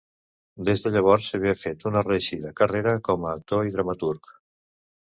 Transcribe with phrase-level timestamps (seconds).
[0.69, 4.37] Des de llavors s'havia fet una reeixida carrera com a actor i dramaturg.